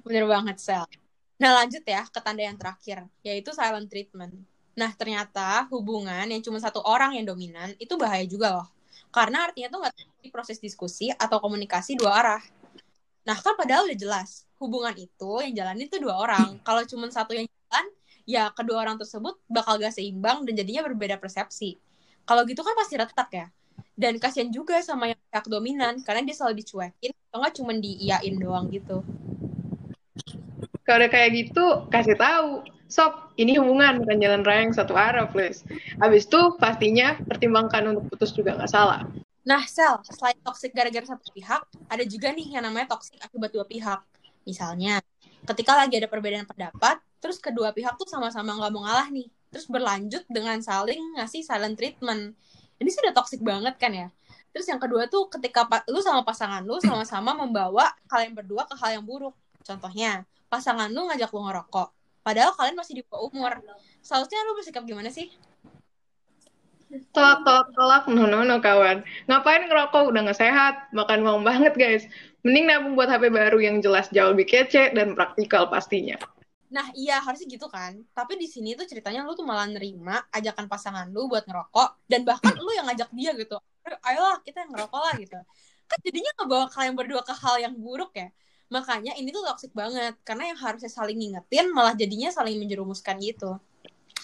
Bener 0.00 0.24
banget, 0.24 0.56
Sel. 0.58 0.88
Nah, 1.40 1.60
lanjut 1.60 1.84
ya 1.84 2.08
ke 2.08 2.20
tanda 2.24 2.40
yang 2.40 2.56
terakhir, 2.56 3.04
yaitu 3.20 3.52
silent 3.52 3.86
treatment. 3.92 4.32
Nah, 4.74 4.90
ternyata 4.96 5.68
hubungan 5.68 6.24
yang 6.24 6.40
cuma 6.40 6.56
satu 6.56 6.80
orang 6.82 7.20
yang 7.20 7.28
dominan 7.28 7.76
itu 7.76 8.00
bahaya 8.00 8.24
juga 8.24 8.48
loh. 8.60 8.68
Karena 9.10 9.50
artinya 9.50 9.68
tuh 9.74 9.78
nggak 9.82 9.94
terjadi 9.94 10.28
proses 10.30 10.58
diskusi 10.62 11.10
atau 11.10 11.42
komunikasi 11.42 11.98
dua 11.98 12.14
arah. 12.22 12.42
Nah, 13.26 13.36
kan 13.36 13.58
padahal 13.58 13.90
udah 13.90 13.98
jelas, 13.98 14.46
hubungan 14.56 14.94
itu 14.96 15.30
yang 15.44 15.52
jalanin 15.52 15.86
itu 15.90 15.98
dua 15.98 16.16
orang. 16.16 16.62
Kalau 16.62 16.82
cuma 16.86 17.10
satu 17.10 17.34
yang 17.34 17.44
jalan, 17.44 17.86
ya 18.24 18.48
kedua 18.54 18.86
orang 18.86 18.96
tersebut 18.96 19.36
bakal 19.50 19.76
gak 19.76 19.92
seimbang 19.92 20.46
dan 20.46 20.54
jadinya 20.56 20.86
berbeda 20.86 21.18
persepsi. 21.18 21.76
Kalau 22.24 22.46
gitu 22.46 22.62
kan 22.62 22.74
pasti 22.78 22.94
retak 22.96 23.30
ya. 23.34 23.46
Dan 24.00 24.16
kasihan 24.16 24.48
juga 24.48 24.80
sama 24.80 25.12
yang 25.12 25.20
pihak 25.28 25.44
dominan, 25.50 26.00
karena 26.00 26.24
dia 26.24 26.32
selalu 26.32 26.64
dicuekin, 26.64 27.12
atau 27.12 27.36
nggak 27.44 27.54
cuma 27.60 27.76
diiyain 27.76 28.34
doang 28.40 28.72
gitu. 28.72 29.04
Kalau 30.88 31.04
udah 31.04 31.10
kayak 31.12 31.30
gitu, 31.36 31.66
kasih 31.92 32.16
tahu. 32.16 32.64
Sob, 32.90 33.30
ini 33.38 33.54
hubungan 33.54 34.02
bukan 34.02 34.18
jalan 34.18 34.42
raya 34.42 34.66
yang 34.66 34.74
satu 34.74 34.98
arah, 34.98 35.30
please. 35.30 35.62
Habis 36.02 36.26
itu, 36.26 36.58
pastinya 36.58 37.14
pertimbangkan 37.22 37.86
untuk 37.86 38.10
putus 38.10 38.34
juga 38.34 38.58
nggak 38.58 38.66
salah. 38.66 39.06
Nah, 39.46 39.62
Sel, 39.70 40.02
selain 40.10 40.34
toxic 40.42 40.74
gara-gara 40.74 41.06
satu 41.06 41.30
pihak, 41.30 41.62
ada 41.86 42.02
juga 42.02 42.34
nih 42.34 42.58
yang 42.58 42.66
namanya 42.66 42.90
toxic 42.90 43.22
akibat 43.22 43.54
dua 43.54 43.62
pihak. 43.62 44.02
Misalnya, 44.42 44.98
ketika 45.46 45.78
lagi 45.78 46.02
ada 46.02 46.10
perbedaan 46.10 46.50
pendapat, 46.50 46.98
terus 47.22 47.38
kedua 47.38 47.70
pihak 47.70 47.94
tuh 47.94 48.10
sama-sama 48.10 48.58
nggak 48.58 48.70
mau 48.74 48.82
ngalah 48.82 49.06
nih. 49.14 49.30
Terus 49.54 49.70
berlanjut 49.70 50.26
dengan 50.26 50.58
saling 50.58 51.14
ngasih 51.14 51.46
silent 51.46 51.78
treatment. 51.78 52.34
Ini 52.82 52.90
sudah 52.90 53.14
toxic 53.14 53.38
banget 53.38 53.78
kan 53.78 53.94
ya? 53.94 54.08
Terus 54.50 54.66
yang 54.66 54.82
kedua 54.82 55.06
tuh 55.06 55.30
ketika 55.30 55.62
lu 55.86 56.02
sama 56.02 56.26
pasangan 56.26 56.66
lu 56.66 56.82
sama-sama 56.82 57.38
membawa 57.38 57.94
kalian 58.10 58.34
berdua 58.34 58.66
ke 58.66 58.74
hal 58.82 58.98
yang 58.98 59.06
buruk. 59.06 59.34
Contohnya, 59.62 60.26
pasangan 60.50 60.90
lu 60.90 61.06
ngajak 61.06 61.30
lu 61.30 61.46
ngerokok. 61.46 61.99
Padahal 62.20 62.52
kalian 62.56 62.76
masih 62.76 63.00
di 63.00 63.02
bawah 63.06 63.32
umur. 63.32 63.52
Seharusnya 64.04 64.44
lu 64.44 64.56
bersikap 64.56 64.84
gimana 64.84 65.08
sih? 65.08 65.32
Tolak, 67.14 67.46
tolak, 67.46 67.68
tolak. 67.72 68.04
No, 68.10 68.26
no, 68.26 68.42
no, 68.42 68.58
kawan. 68.58 69.06
Ngapain 69.30 69.62
ngerokok? 69.70 70.10
Udah 70.10 70.20
nggak 70.26 70.40
sehat. 70.42 70.74
Makan 70.90 71.22
uang 71.22 71.42
banget, 71.46 71.72
guys. 71.78 72.04
Mending 72.42 72.66
nabung 72.66 72.94
buat 72.98 73.06
HP 73.06 73.30
baru 73.30 73.62
yang 73.62 73.78
jelas 73.78 74.10
jauh 74.10 74.34
lebih 74.34 74.48
kece 74.48 74.90
dan 74.96 75.14
praktikal 75.14 75.70
pastinya. 75.70 76.18
Nah, 76.70 76.86
iya 76.94 77.18
harusnya 77.18 77.50
gitu 77.50 77.66
kan. 77.66 77.98
Tapi 78.14 78.38
di 78.38 78.46
sini 78.46 78.78
tuh 78.78 78.86
ceritanya 78.86 79.26
lu 79.26 79.34
tuh 79.34 79.42
malah 79.42 79.66
nerima 79.66 80.22
ajakan 80.30 80.70
pasangan 80.70 81.10
lu 81.10 81.26
buat 81.26 81.42
ngerokok 81.46 82.06
dan 82.06 82.22
bahkan 82.22 82.54
lu 82.58 82.70
yang 82.74 82.86
ngajak 82.86 83.10
dia 83.10 83.34
gitu. 83.34 83.58
Ayolah, 84.06 84.38
kita 84.46 84.66
yang 84.66 84.70
ngerokok 84.74 85.00
lah 85.02 85.14
gitu. 85.18 85.38
Kan 85.90 85.98
jadinya 86.06 86.30
ngebawa 86.38 86.66
kalian 86.70 86.94
berdua 86.94 87.22
ke 87.26 87.34
hal 87.34 87.56
yang 87.58 87.74
buruk 87.74 88.14
ya. 88.14 88.30
Makanya 88.70 89.18
ini 89.18 89.34
tuh 89.34 89.42
toxic 89.42 89.74
banget 89.74 90.14
karena 90.22 90.54
yang 90.54 90.58
harusnya 90.62 90.86
saling 90.86 91.18
ngingetin 91.18 91.74
malah 91.74 91.92
jadinya 91.98 92.30
saling 92.30 92.54
menjerumuskan 92.56 93.18
gitu. 93.18 93.58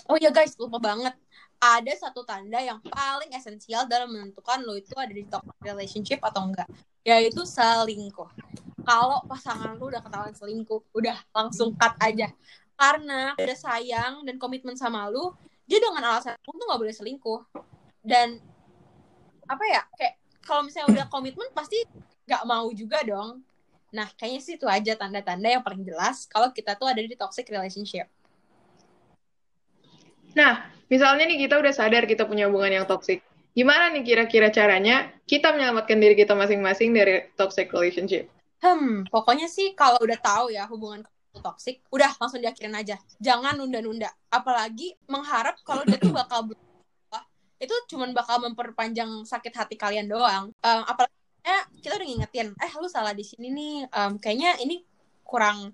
Oh 0.06 0.16
ya 0.16 0.31
guys, 0.31 0.54
lupa 0.54 0.78
banget. 0.78 1.19
Ada 1.58 2.08
satu 2.08 2.22
tanda 2.22 2.62
yang 2.62 2.78
paling 2.84 3.32
esensial 3.34 3.90
dalam 3.90 4.12
menentukan 4.12 4.62
lo 4.62 4.78
itu 4.78 4.94
ada 4.94 5.10
di 5.10 5.26
toxic 5.26 5.56
relationship 5.66 6.20
atau 6.22 6.46
enggak, 6.46 6.69
yaitu 7.02 7.43
selingkuh. 7.43 8.31
Kalau 8.87 9.26
pasangan 9.26 9.75
lu 9.75 9.90
udah 9.90 9.98
ketahuan 9.98 10.37
selingkuh, 10.37 10.78
udah 10.94 11.16
langsung 11.34 11.75
cut 11.75 11.98
aja. 11.98 12.31
Karena 12.78 13.34
udah 13.34 13.58
sayang 13.58 14.22
dan 14.22 14.38
komitmen 14.38 14.78
sama 14.78 15.10
lu, 15.10 15.34
dia 15.66 15.82
dengan 15.82 16.14
alasan 16.14 16.38
lu 16.44 16.54
tuh 16.54 16.67
gak 16.70 16.81
boleh 16.86 16.94
selingkuh. 16.94 17.41
Dan 18.05 18.38
apa 19.48 19.65
ya, 19.67 19.82
kayak 19.98 20.15
kalau 20.44 20.62
misalnya 20.62 21.03
udah 21.03 21.06
komitmen 21.10 21.50
pasti 21.50 21.82
gak 22.31 22.46
mau 22.46 22.70
juga 22.70 23.03
dong. 23.03 23.43
Nah, 23.96 24.12
kayaknya 24.12 24.41
sih 24.44 24.55
itu 24.60 24.69
aja 24.69 24.93
tanda-tanda 24.93 25.48
yang 25.48 25.65
paling 25.65 25.81
jelas 25.81 26.29
kalau 26.29 26.53
kita 26.53 26.76
tuh 26.76 26.84
ada 26.84 27.00
di 27.00 27.17
toxic 27.17 27.48
relationship. 27.48 28.05
Nah, 30.36 30.69
misalnya 30.93 31.24
nih 31.24 31.48
kita 31.48 31.56
udah 31.56 31.72
sadar 31.72 32.05
kita 32.05 32.29
punya 32.29 32.53
hubungan 32.53 32.84
yang 32.84 32.84
toxic. 32.84 33.24
Gimana 33.56 33.88
nih 33.88 34.05
kira-kira 34.05 34.53
caranya 34.53 35.08
kita 35.24 35.48
menyelamatkan 35.56 35.96
diri 35.96 36.12
kita 36.12 36.36
masing-masing 36.36 36.93
dari 36.93 37.24
toxic 37.41 37.72
relationship? 37.72 38.29
Hmm, 38.60 39.08
pokoknya 39.08 39.48
sih 39.48 39.72
kalau 39.72 39.96
udah 40.05 40.20
tahu 40.20 40.53
ya 40.53 40.69
hubungan 40.69 41.00
itu 41.32 41.41
toxic, 41.41 41.81
udah 41.88 42.12
langsung 42.20 42.44
diakhirin 42.44 42.76
aja. 42.76 43.00
Jangan 43.17 43.56
nunda-nunda. 43.56 44.12
Apalagi 44.29 44.93
mengharap 45.08 45.56
kalau 45.65 45.88
dia 45.88 45.96
tuh 45.96 46.12
bakal 46.12 46.53
berubah, 46.53 47.24
itu 47.56 47.72
cuman 47.96 48.12
bakal 48.12 48.44
memperpanjang 48.44 49.24
sakit 49.24 49.56
hati 49.56 49.81
kalian 49.81 50.05
doang. 50.05 50.53
Um, 50.60 50.82
apalagi 50.84 51.17
eh, 51.46 51.62
kita 51.79 51.94
udah 51.94 52.06
ngingetin, 52.06 52.48
eh 52.58 52.72
lu 52.82 52.91
salah 52.91 53.15
di 53.15 53.22
sini 53.22 53.55
nih, 53.55 53.74
um, 53.94 54.19
kayaknya 54.19 54.58
ini 54.67 54.82
kurang 55.22 55.70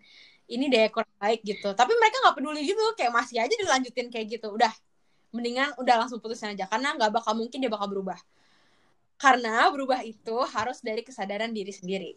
ini 0.53 0.69
deh 0.69 0.93
kurang 0.93 1.09
baik 1.17 1.41
gitu. 1.41 1.73
Tapi 1.73 1.93
mereka 1.97 2.21
nggak 2.21 2.37
peduli 2.37 2.61
gitu, 2.69 2.85
kayak 2.93 3.13
masih 3.17 3.41
aja 3.41 3.55
dilanjutin 3.57 4.13
kayak 4.13 4.37
gitu. 4.37 4.53
Udah, 4.53 4.69
mendingan 5.33 5.73
udah 5.81 6.05
langsung 6.05 6.21
putusin 6.21 6.53
aja 6.53 6.69
karena 6.69 6.93
nggak 6.93 7.09
bakal 7.09 7.33
mungkin 7.33 7.57
dia 7.65 7.73
bakal 7.73 7.89
berubah. 7.89 8.21
Karena 9.17 9.65
berubah 9.73 10.05
itu 10.05 10.37
harus 10.53 10.85
dari 10.85 11.01
kesadaran 11.01 11.49
diri 11.57 11.73
sendiri. 11.73 12.13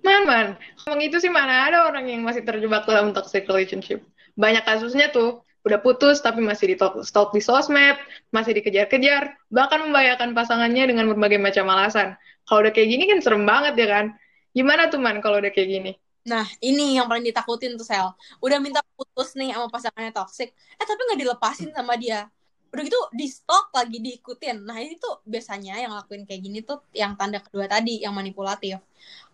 Man, 0.00 0.22
man, 0.22 0.46
ngomong 0.86 1.02
itu 1.02 1.18
sih 1.18 1.32
mana 1.32 1.66
ada 1.66 1.90
orang 1.90 2.06
yang 2.06 2.22
masih 2.22 2.46
terjebak 2.46 2.86
dalam 2.86 3.10
toxic 3.10 3.44
relationship. 3.50 4.06
Banyak 4.38 4.62
kasusnya 4.62 5.10
tuh, 5.10 5.42
udah 5.66 5.82
putus 5.82 6.22
tapi 6.22 6.38
masih 6.38 6.70
di 6.70 6.76
stalk 6.78 7.34
di 7.34 7.42
sosmed, 7.42 7.98
masih 8.30 8.54
dikejar-kejar, 8.54 9.34
bahkan 9.50 9.82
membahayakan 9.82 10.30
pasangannya 10.30 10.86
dengan 10.86 11.10
berbagai 11.10 11.42
macam 11.42 11.66
alasan. 11.74 12.14
Kalau 12.46 12.62
udah 12.62 12.70
kayak 12.70 12.86
gini 12.86 13.04
kan 13.10 13.18
serem 13.18 13.42
banget 13.42 13.74
ya 13.74 13.86
kan? 13.90 14.14
Gimana 14.54 14.86
tuh 14.86 15.02
man 15.02 15.18
kalau 15.18 15.42
udah 15.42 15.50
kayak 15.50 15.68
gini? 15.68 15.92
Nah, 16.26 16.46
ini 16.62 16.98
yang 16.98 17.10
paling 17.10 17.26
ditakutin 17.26 17.74
tuh 17.74 17.86
Sel. 17.86 18.14
Udah 18.38 18.62
minta 18.62 18.78
putus 18.94 19.34
nih 19.34 19.54
sama 19.54 19.66
pasangannya 19.66 20.14
toxic, 20.14 20.54
eh 20.54 20.86
tapi 20.86 21.00
nggak 21.02 21.20
dilepasin 21.26 21.70
sama 21.74 21.98
dia. 21.98 22.30
Udah 22.70 22.82
gitu 22.82 22.98
di 23.14 23.26
stok 23.26 23.74
lagi 23.74 23.98
diikutin. 23.98 24.62
Nah, 24.62 24.78
ini 24.78 24.98
tuh 24.98 25.22
biasanya 25.26 25.82
yang 25.82 25.94
lakuin 25.94 26.26
kayak 26.26 26.42
gini 26.46 26.62
tuh 26.62 26.82
yang 26.94 27.18
tanda 27.18 27.42
kedua 27.42 27.66
tadi, 27.66 28.02
yang 28.06 28.14
manipulatif. 28.14 28.78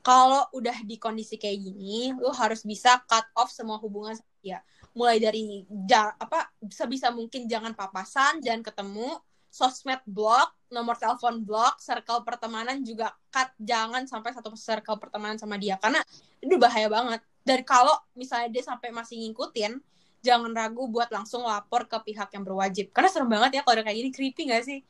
Kalau 0.01 0.49
udah 0.53 0.81
di 0.85 0.97
kondisi 0.97 1.37
kayak 1.37 1.61
gini, 1.61 2.12
lu 2.17 2.29
harus 2.33 2.65
bisa 2.65 3.01
cut 3.09 3.25
off 3.37 3.53
semua 3.53 3.77
hubungan 3.81 4.17
dia. 4.43 4.59
Mulai 4.93 5.17
dari 5.23 5.65
ja, 5.89 6.13
apa 6.19 6.53
sebisa 6.69 7.09
mungkin 7.15 7.49
jangan 7.49 7.73
papasan, 7.73 8.43
jangan 8.45 8.61
ketemu, 8.61 9.17
sosmed 9.49 10.03
block, 10.05 10.53
nomor 10.69 10.97
telepon 10.97 11.45
block, 11.45 11.79
circle 11.79 12.27
pertemanan 12.27 12.81
juga 12.83 13.13
cut. 13.33 13.53
Jangan 13.57 14.05
sampai 14.05 14.35
satu 14.35 14.53
circle 14.59 14.99
pertemanan 15.01 15.41
sama 15.41 15.57
dia. 15.57 15.79
Karena 15.79 16.03
itu 16.43 16.57
bahaya 16.57 16.91
banget. 16.91 17.21
Dan 17.47 17.61
kalau 17.63 17.95
misalnya 18.17 18.49
dia 18.49 18.65
sampai 18.65 18.91
masih 18.91 19.21
ngikutin, 19.23 19.81
jangan 20.23 20.55
ragu 20.55 20.87
buat 20.89 21.11
langsung 21.11 21.45
lapor 21.45 21.85
ke 21.91 21.99
pihak 22.13 22.31
yang 22.33 22.47
berwajib. 22.47 22.95
Karena 22.95 23.09
serem 23.11 23.29
banget 23.29 23.59
ya 23.59 23.63
kalau 23.67 23.77
udah 23.77 23.85
kayak 23.85 23.99
gini, 23.99 24.11
creepy 24.15 24.43
gak 24.49 24.65
sih? 24.65 24.81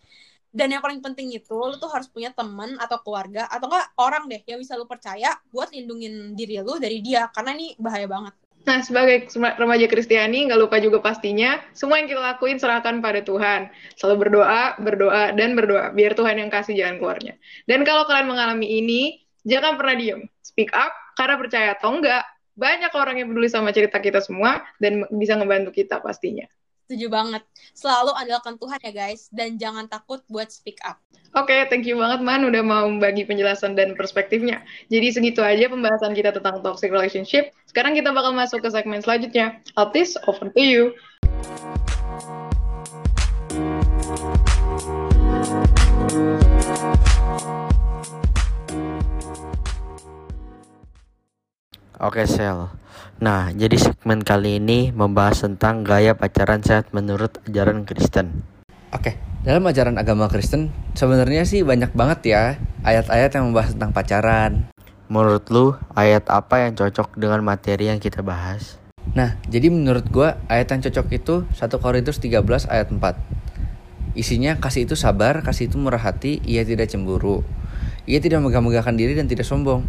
Dan 0.52 0.68
yang 0.68 0.84
paling 0.84 1.00
penting 1.00 1.32
itu, 1.32 1.56
lu 1.56 1.80
tuh 1.80 1.88
harus 1.88 2.12
punya 2.12 2.28
teman 2.28 2.76
atau 2.76 3.00
keluarga, 3.00 3.48
atau 3.48 3.72
enggak 3.72 3.88
orang 3.96 4.28
deh 4.28 4.44
yang 4.44 4.60
bisa 4.60 4.76
lu 4.76 4.84
percaya 4.84 5.32
buat 5.48 5.72
lindungin 5.72 6.36
diri 6.36 6.60
lu 6.60 6.76
dari 6.76 7.00
dia. 7.00 7.32
Karena 7.32 7.56
ini 7.56 7.72
bahaya 7.80 8.04
banget. 8.04 8.36
Nah, 8.62 8.78
sebagai 8.78 9.26
remaja 9.58 9.86
Kristiani, 9.90 10.46
nggak 10.46 10.60
lupa 10.60 10.78
juga 10.78 11.02
pastinya, 11.02 11.58
semua 11.74 11.98
yang 11.98 12.06
kita 12.06 12.22
lakuin 12.22 12.62
serahkan 12.62 13.02
pada 13.02 13.18
Tuhan. 13.18 13.66
Selalu 13.98 14.16
berdoa, 14.28 14.78
berdoa, 14.78 15.34
dan 15.34 15.58
berdoa, 15.58 15.90
biar 15.90 16.14
Tuhan 16.14 16.38
yang 16.38 16.46
kasih 16.46 16.78
jalan 16.78 17.02
keluarnya. 17.02 17.34
Dan 17.66 17.82
kalau 17.82 18.06
kalian 18.06 18.30
mengalami 18.30 18.78
ini, 18.78 19.00
jangan 19.42 19.74
pernah 19.74 19.98
diem. 19.98 20.30
Speak 20.46 20.70
up, 20.78 20.94
karena 21.18 21.34
percaya 21.42 21.68
atau 21.74 21.90
enggak, 21.90 22.22
banyak 22.54 22.92
orang 22.94 23.18
yang 23.18 23.28
peduli 23.34 23.50
sama 23.50 23.74
cerita 23.74 23.98
kita 23.98 24.22
semua, 24.22 24.62
dan 24.78 25.10
bisa 25.10 25.34
ngebantu 25.34 25.74
kita 25.74 25.98
pastinya. 25.98 26.46
Setuju 26.86 27.06
banget. 27.08 27.42
Selalu 27.72 28.12
andalkan 28.14 28.58
Tuhan 28.60 28.78
ya 28.82 28.92
guys, 28.92 29.30
dan 29.32 29.56
jangan 29.56 29.88
takut 29.88 30.20
buat 30.28 30.50
speak 30.50 30.82
up. 30.84 30.98
Oke, 31.32 31.48
okay, 31.48 31.60
thank 31.72 31.88
you 31.88 31.96
banget 31.96 32.20
Man 32.20 32.44
udah 32.44 32.60
mau 32.60 32.84
membagi 32.84 33.24
penjelasan 33.24 33.72
dan 33.72 33.96
perspektifnya. 33.96 34.60
Jadi 34.92 35.08
segitu 35.16 35.40
aja 35.40 35.64
pembahasan 35.72 36.12
kita 36.12 36.28
tentang 36.36 36.60
toxic 36.60 36.92
relationship. 36.92 37.56
Sekarang 37.64 37.96
kita 37.96 38.12
bakal 38.12 38.36
masuk 38.36 38.60
ke 38.60 38.68
segmen 38.68 39.00
selanjutnya. 39.00 39.64
Altis, 39.80 40.20
over 40.28 40.52
to 40.52 40.60
you. 40.60 40.92
Oke, 52.02 52.26
Sel. 52.26 52.66
Nah, 53.22 53.54
jadi 53.54 53.78
segmen 53.78 54.26
kali 54.26 54.58
ini 54.58 54.90
membahas 54.90 55.46
tentang 55.46 55.86
gaya 55.86 56.18
pacaran 56.18 56.58
sehat 56.58 56.90
menurut 56.90 57.38
ajaran 57.46 57.86
Kristen. 57.86 58.42
Oke, 58.90 59.22
dalam 59.46 59.62
ajaran 59.70 59.94
agama 59.94 60.26
Kristen 60.26 60.74
sebenarnya 60.98 61.46
sih 61.46 61.62
banyak 61.62 61.94
banget 61.94 62.20
ya 62.26 62.42
ayat-ayat 62.82 63.38
yang 63.38 63.54
membahas 63.54 63.78
tentang 63.78 63.94
pacaran. 63.94 64.66
Menurut 65.06 65.46
lu, 65.54 65.78
ayat 65.94 66.26
apa 66.26 66.66
yang 66.66 66.74
cocok 66.74 67.14
dengan 67.14 67.38
materi 67.46 67.86
yang 67.86 68.02
kita 68.02 68.18
bahas? 68.26 68.82
Nah, 69.14 69.38
jadi 69.46 69.70
menurut 69.70 70.10
gua 70.10 70.42
ayat 70.50 70.74
yang 70.74 70.82
cocok 70.82 71.06
itu 71.14 71.46
1 71.54 71.70
Korintus 71.78 72.18
13 72.18 72.66
ayat 72.66 72.90
4. 72.90 74.18
Isinya 74.18 74.58
kasih 74.58 74.90
itu 74.90 74.98
sabar, 74.98 75.46
kasih 75.46 75.70
itu 75.70 75.78
murah 75.78 76.02
hati, 76.02 76.42
ia 76.42 76.66
tidak 76.66 76.90
cemburu. 76.90 77.46
Ia 78.10 78.18
tidak 78.18 78.42
megah-megahkan 78.42 78.98
diri 78.98 79.14
dan 79.14 79.30
tidak 79.30 79.46
sombong. 79.46 79.86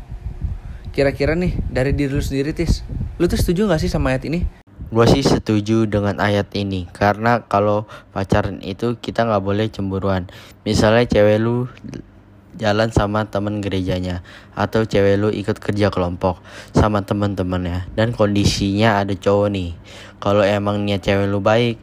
Kira-kira 0.94 1.34
nih, 1.34 1.58
dari 1.74 1.90
diri 1.98 2.14
lu 2.14 2.22
sendiri, 2.22 2.54
Tis, 2.54 2.86
lu 3.18 3.26
tuh 3.26 3.42
setuju 3.42 3.66
gak 3.66 3.82
sih 3.82 3.90
sama 3.90 4.14
ayat 4.14 4.30
ini? 4.30 4.46
Gue 4.94 5.10
sih 5.10 5.26
setuju 5.26 5.90
dengan 5.90 6.22
ayat 6.22 6.54
ini 6.54 6.86
karena 6.86 7.42
kalau 7.50 7.90
pacaran 8.14 8.62
itu 8.62 8.94
kita 9.02 9.26
nggak 9.26 9.42
boleh 9.42 9.66
cemburuan. 9.74 10.30
Misalnya 10.70 11.10
cewek 11.10 11.42
lu 11.42 11.66
jalan 12.62 12.94
sama 12.94 13.26
temen 13.26 13.58
gerejanya 13.58 14.22
atau 14.54 14.86
cewek 14.86 15.18
lu 15.18 15.34
ikut 15.34 15.58
kerja 15.58 15.90
kelompok 15.90 16.46
sama 16.78 17.02
temen-temennya 17.02 17.90
dan 17.98 18.14
kondisinya 18.14 19.02
ada 19.02 19.18
cowok 19.18 19.50
nih. 19.50 19.74
Kalau 20.22 20.46
emang 20.46 20.86
niat 20.86 21.02
cewek 21.02 21.26
lu 21.26 21.42
baik 21.42 21.82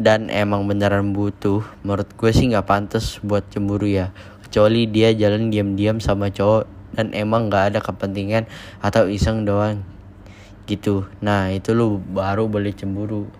dan 0.00 0.32
emang 0.32 0.64
beneran 0.64 1.12
butuh, 1.12 1.60
menurut 1.84 2.08
gue 2.16 2.32
sih 2.32 2.48
nggak 2.48 2.64
pantas 2.64 3.20
buat 3.20 3.44
cemburu 3.52 3.92
ya. 3.92 4.16
Kecuali 4.40 4.88
dia 4.88 5.12
jalan 5.12 5.52
diam-diam 5.52 6.00
sama 6.00 6.32
cowok 6.32 6.75
dan 6.96 7.12
emang 7.12 7.52
nggak 7.52 7.76
ada 7.76 7.80
kepentingan 7.84 8.48
atau 8.80 9.06
iseng 9.06 9.44
doang 9.44 9.84
gitu. 10.66 11.06
Nah, 11.22 11.54
itu 11.54 11.72
lu 11.72 12.02
baru 12.02 12.50
boleh 12.50 12.74
cemburu. 12.74 13.30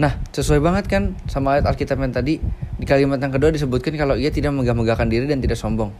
Nah, 0.00 0.16
sesuai 0.32 0.64
banget 0.64 0.88
kan 0.88 1.12
sama 1.28 1.60
ayat 1.60 1.68
Alkitab 1.68 2.00
yang 2.00 2.12
tadi 2.16 2.40
di 2.80 2.86
kalimat 2.88 3.20
yang 3.20 3.28
kedua 3.28 3.52
disebutkan 3.52 3.92
kalau 4.00 4.16
ia 4.16 4.32
tidak 4.32 4.56
megah-megahkan 4.56 5.12
diri 5.12 5.28
dan 5.28 5.44
tidak 5.44 5.60
sombong. 5.60 5.92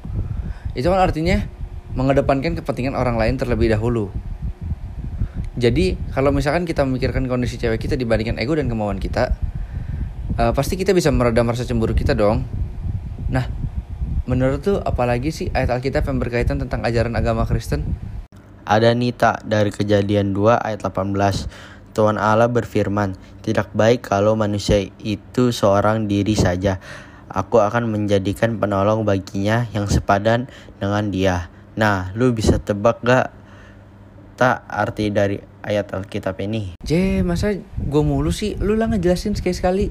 Itu 0.73 0.89
kan 0.89 1.05
artinya 1.05 1.45
mengedepankan 1.93 2.57
kepentingan 2.57 2.97
orang 2.97 3.21
lain 3.21 3.37
terlebih 3.37 3.69
dahulu. 3.69 4.09
Jadi, 5.61 6.01
kalau 6.17 6.33
misalkan 6.33 6.65
kita 6.65 6.89
memikirkan 6.89 7.29
kondisi 7.29 7.61
cewek 7.61 7.77
kita 7.77 8.01
dibandingkan 8.01 8.41
ego 8.41 8.57
dan 8.57 8.73
kemauan 8.73 8.97
kita, 8.97 9.37
uh, 10.41 10.57
pasti 10.57 10.81
kita 10.81 10.97
bisa 10.97 11.13
meredam 11.13 11.45
rasa 11.45 11.69
cemburu 11.69 11.93
kita 11.93 12.17
dong. 12.17 12.49
Nah, 13.29 13.45
menurut 14.31 14.63
tuh 14.63 14.79
apalagi 14.79 15.35
sih 15.35 15.51
ayat 15.51 15.75
Alkitab 15.75 16.07
yang 16.07 16.23
berkaitan 16.23 16.63
tentang 16.63 16.87
ajaran 16.87 17.19
agama 17.19 17.43
Kristen? 17.51 17.83
Ada 18.63 18.95
Nita 18.95 19.43
dari 19.43 19.75
kejadian 19.75 20.31
2 20.31 20.55
ayat 20.55 20.87
18. 20.87 21.51
Tuhan 21.91 22.23
Allah 22.23 22.47
berfirman, 22.47 23.19
tidak 23.43 23.75
baik 23.75 24.07
kalau 24.07 24.39
manusia 24.39 24.87
itu 25.03 25.51
seorang 25.51 26.07
diri 26.07 26.39
saja. 26.39 26.79
Aku 27.27 27.59
akan 27.59 27.91
menjadikan 27.91 28.63
penolong 28.63 29.03
baginya 29.03 29.67
yang 29.75 29.91
sepadan 29.91 30.47
dengan 30.79 31.11
dia. 31.11 31.51
Nah, 31.75 32.15
lu 32.15 32.31
bisa 32.31 32.63
tebak 32.63 33.03
gak 33.03 33.35
tak 34.39 34.63
arti 34.71 35.11
dari 35.11 35.43
ayat 35.67 35.91
Alkitab 35.91 36.39
ini? 36.39 36.79
J, 36.87 37.21
masa 37.27 37.59
gue 37.59 38.03
mulu 38.07 38.31
sih? 38.31 38.55
Lu 38.63 38.79
lah 38.79 38.87
ngejelasin 38.87 39.35
sekali-sekali. 39.35 39.91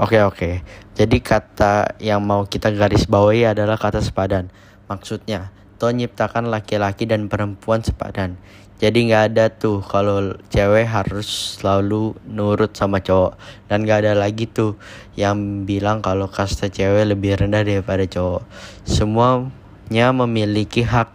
Oke 0.00 0.16
oke, 0.24 0.64
jadi 0.96 1.16
kata 1.20 2.00
yang 2.00 2.24
mau 2.24 2.48
kita 2.48 2.72
garis 2.72 3.04
bawahi 3.04 3.52
adalah 3.52 3.76
kata 3.76 4.00
sepadan. 4.00 4.48
Maksudnya, 4.88 5.52
Tuhan 5.76 6.00
nyiptakan 6.00 6.48
laki-laki 6.48 7.04
dan 7.04 7.28
perempuan 7.28 7.84
sepadan. 7.84 8.40
Jadi 8.80 9.12
nggak 9.12 9.24
ada 9.28 9.52
tuh 9.52 9.84
kalau 9.84 10.40
cewek 10.48 10.88
harus 10.88 11.60
selalu 11.60 12.16
nurut 12.24 12.72
sama 12.72 13.04
cowok 13.04 13.36
dan 13.68 13.84
nggak 13.84 14.08
ada 14.08 14.12
lagi 14.16 14.48
tuh 14.48 14.80
yang 15.20 15.68
bilang 15.68 16.00
kalau 16.00 16.32
kasta 16.32 16.72
cewek 16.72 17.04
lebih 17.04 17.36
rendah 17.36 17.60
daripada 17.60 18.08
cowok. 18.08 18.48
Semuanya 18.88 20.16
memiliki 20.16 20.80
hak 20.80 21.12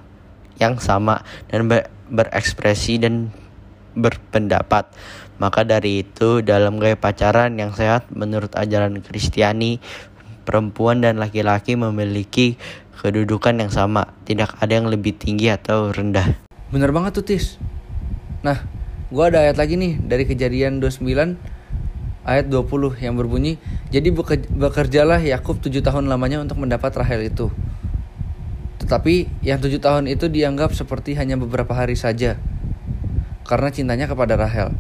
yang 0.62 0.78
sama 0.78 1.26
dan 1.50 1.66
ber 1.66 1.90
berekspresi 2.06 3.02
dan 3.02 3.34
berpendapat. 3.98 4.86
Maka 5.36 5.68
dari 5.68 6.08
itu 6.08 6.40
dalam 6.40 6.80
gaya 6.80 6.96
pacaran 6.96 7.60
yang 7.60 7.76
sehat 7.76 8.08
menurut 8.16 8.56
ajaran 8.56 9.04
Kristiani 9.04 9.84
perempuan 10.48 11.02
dan 11.04 11.18
laki-laki 11.20 11.76
memiliki 11.76 12.56
kedudukan 13.02 13.60
yang 13.60 13.74
sama, 13.74 14.16
tidak 14.24 14.56
ada 14.62 14.80
yang 14.80 14.88
lebih 14.88 15.18
tinggi 15.18 15.52
atau 15.52 15.92
rendah. 15.92 16.38
Bener 16.72 16.90
banget 16.96 17.20
tuh 17.20 17.26
Tis. 17.28 17.60
Nah, 18.42 18.64
gua 19.12 19.30
ada 19.30 19.44
ayat 19.44 19.60
lagi 19.60 19.76
nih 19.76 20.00
dari 20.00 20.24
kejadian 20.24 20.80
29 20.80 21.36
ayat 22.26 22.46
20 22.50 23.06
yang 23.06 23.14
berbunyi, 23.14 23.62
jadi 23.94 24.10
bekerjalah 24.50 25.22
Yakub 25.22 25.62
tujuh 25.62 25.86
tahun 25.86 26.10
lamanya 26.10 26.42
untuk 26.42 26.58
mendapat 26.58 26.96
Rahel 26.98 27.30
itu. 27.30 27.54
Tetapi 28.82 29.46
yang 29.46 29.62
tujuh 29.62 29.78
tahun 29.82 30.10
itu 30.10 30.30
dianggap 30.30 30.74
seperti 30.74 31.14
hanya 31.18 31.38
beberapa 31.38 31.74
hari 31.74 31.94
saja 31.94 32.38
karena 33.46 33.70
cintanya 33.70 34.10
kepada 34.10 34.38
Rahel. 34.38 34.74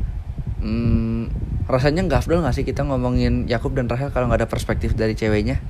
Hmm, 0.65 1.29
rasanya 1.69 2.01
nggak 2.09 2.25
afdol 2.25 2.41
nggak 2.41 2.57
sih 2.57 2.65
kita 2.65 2.81
ngomongin 2.81 3.45
Yakub 3.45 3.77
dan 3.77 3.85
Rahel 3.85 4.09
kalau 4.09 4.25
nggak 4.25 4.41
ada 4.41 4.49
perspektif 4.49 4.97
dari 4.97 5.13
ceweknya? 5.13 5.61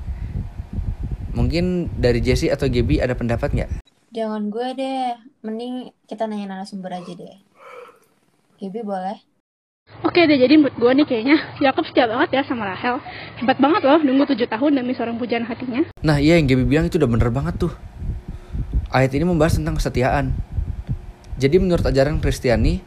Mungkin 1.35 1.91
dari 1.99 2.23
Jesse 2.23 2.47
atau 2.47 2.71
Gaby 2.71 3.03
ada 3.03 3.11
pendapat 3.11 3.51
nggak? 3.51 3.83
Jangan 4.15 4.47
gue 4.47 4.67
deh, 4.79 5.19
mending 5.43 5.91
kita 6.07 6.31
nanya 6.31 6.55
narasumber 6.55 6.95
aja 6.95 7.11
deh. 7.11 7.35
Gaby 8.55 8.87
boleh? 8.87 9.19
Oke 10.07 10.23
deh, 10.23 10.39
jadi 10.39 10.55
menurut 10.55 10.79
gue 10.79 10.91
nih 11.03 11.05
kayaknya 11.11 11.37
Yakob 11.59 11.83
setia 11.91 12.07
banget 12.07 12.39
ya 12.39 12.41
sama 12.47 12.63
Rahel. 12.63 13.03
Hebat 13.43 13.59
banget 13.59 13.83
loh, 13.83 13.99
nunggu 13.99 14.31
tujuh 14.31 14.47
tahun 14.47 14.79
demi 14.79 14.95
seorang 14.95 15.19
pujaan 15.19 15.43
hatinya. 15.43 15.83
Nah 16.07 16.23
iya 16.23 16.39
yang 16.39 16.47
Gaby 16.47 16.63
bilang 16.63 16.87
itu 16.87 16.95
udah 16.95 17.11
bener 17.11 17.27
banget 17.35 17.67
tuh. 17.67 17.73
Ayat 18.95 19.11
ini 19.11 19.27
membahas 19.27 19.59
tentang 19.59 19.75
kesetiaan. 19.75 20.31
Jadi 21.35 21.59
menurut 21.59 21.83
ajaran 21.83 22.23
Kristiani, 22.23 22.79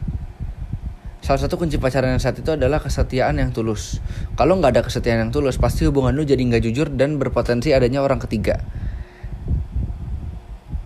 salah 1.28 1.44
satu 1.44 1.60
kunci 1.60 1.76
pacaran 1.76 2.16
yang 2.16 2.24
saat 2.24 2.40
itu 2.40 2.56
adalah 2.56 2.80
kesetiaan 2.80 3.36
yang 3.36 3.52
tulus. 3.52 4.00
Kalau 4.32 4.56
nggak 4.56 4.80
ada 4.80 4.80
kesetiaan 4.80 5.28
yang 5.28 5.32
tulus, 5.36 5.60
pasti 5.60 5.84
hubungan 5.84 6.16
lu 6.16 6.24
jadi 6.24 6.40
nggak 6.40 6.64
jujur 6.64 6.88
dan 6.88 7.20
berpotensi 7.20 7.76
adanya 7.76 8.00
orang 8.00 8.16
ketiga. 8.16 8.64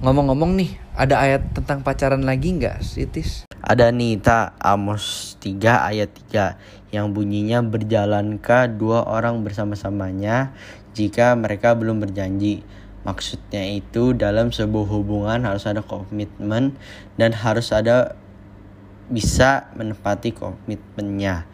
Ngomong-ngomong 0.02 0.58
nih, 0.58 0.75
ada 0.99 1.22
ayat 1.22 1.54
tentang 1.54 1.87
pacaran 1.87 2.26
lagi 2.26 2.58
nggak, 2.58 2.82
Sitis? 2.82 3.46
Ada 3.62 3.94
nih, 3.94 4.18
tak 4.18 4.58
Amos 4.58 5.38
3 5.38 5.62
ayat 5.94 6.11
3 6.11 6.90
yang 6.90 7.14
bunyinya 7.14 7.62
berjalankah 7.62 8.66
dua 8.66 9.06
orang 9.06 9.46
bersama-samanya 9.46 10.58
jika 10.90 11.38
mereka 11.38 11.78
belum 11.78 12.02
berjanji. 12.02 12.66
Maksudnya 13.06 13.78
itu 13.78 14.11
dalam 14.11 14.50
sebuah 14.50 14.90
hubungan 14.90 15.46
harus 15.46 15.70
ada 15.70 15.87
komitmen 15.87 16.75
dan 17.14 17.30
harus 17.30 17.70
ada 17.70 18.18
bisa 19.12 19.69
menepati 19.76 20.33
komitmennya. 20.33 21.45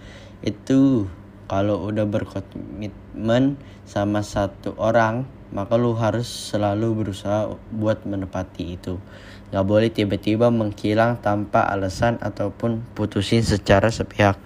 Itu 0.40 1.10
Kalau 1.48 1.80
udah 1.88 2.04
berkomitmen 2.04 3.56
sama 3.88 4.20
satu 4.20 4.76
orang, 4.76 5.24
maka 5.48 5.80
lu 5.80 5.96
harus 5.96 6.28
selalu 6.28 6.92
berusaha 7.00 7.56
buat 7.72 8.04
menepati 8.04 8.76
itu. 8.76 9.00
Gak 9.48 9.64
boleh 9.64 9.88
tiba-tiba 9.88 10.52
menghilang 10.52 11.16
tanpa 11.24 11.64
alasan 11.64 12.20
ataupun 12.20 12.84
putusin 12.92 13.40
secara 13.40 13.88
sepihak. 13.88 14.36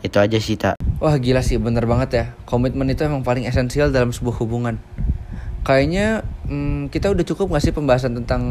Itu 0.00 0.24
aja 0.24 0.40
sih 0.40 0.56
tak. 0.56 0.80
Wah 1.04 1.20
gila 1.20 1.44
sih 1.44 1.62
bener 1.62 1.86
banget 1.86 2.10
ya 2.10 2.24
Komitmen 2.42 2.90
itu 2.90 3.06
emang 3.06 3.22
paling 3.22 3.46
esensial 3.46 3.94
dalam 3.94 4.10
sebuah 4.10 4.42
hubungan 4.42 4.82
Kayaknya 5.62 6.26
hmm, 6.50 6.90
kita 6.90 7.14
udah 7.14 7.22
cukup 7.22 7.54
gak 7.54 7.62
sih 7.62 7.74
pembahasan 7.74 8.18
tentang 8.18 8.42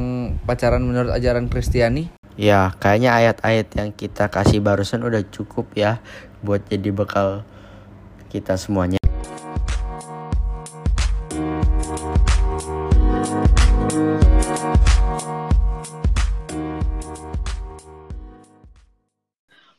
pacaran 0.47 0.79
menurut 0.79 1.11
ajaran 1.11 1.51
Kristiani? 1.51 2.07
Ya, 2.37 2.69
kayaknya 2.77 3.17
ayat-ayat 3.17 3.67
yang 3.81 3.89
kita 3.89 4.29
kasih 4.29 4.61
barusan 4.61 5.01
udah 5.01 5.25
cukup 5.25 5.73
ya 5.73 5.97
buat 6.45 6.61
jadi 6.69 6.93
bekal 6.93 7.41
kita 8.29 8.53
semuanya. 8.61 9.01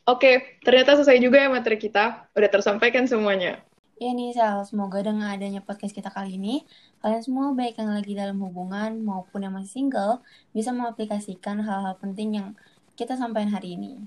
Oke, 0.03 0.59
ternyata 0.59 0.99
selesai 0.99 1.15
juga 1.23 1.39
ya 1.39 1.47
materi 1.47 1.79
kita. 1.79 2.27
Udah 2.35 2.49
tersampaikan 2.51 3.07
semuanya. 3.07 3.68
Ya 3.99 4.15
nih 4.15 4.31
Sal, 4.31 4.63
semoga 4.63 5.03
dengan 5.03 5.27
adanya 5.27 5.59
podcast 5.59 5.91
kita 5.91 6.07
kali 6.07 6.39
ini, 6.39 6.63
kalian 7.03 7.19
semua 7.19 7.51
baik 7.51 7.75
yang 7.83 7.91
lagi 7.91 8.15
dalam 8.15 8.39
hubungan 8.39 9.03
maupun 9.03 9.43
yang 9.43 9.51
masih 9.51 9.75
single, 9.75 10.23
bisa 10.55 10.71
mengaplikasikan 10.71 11.59
hal-hal 11.59 11.99
penting 11.99 12.39
yang 12.39 12.47
kita 12.95 13.19
sampaikan 13.19 13.51
hari 13.51 13.75
ini. 13.75 13.99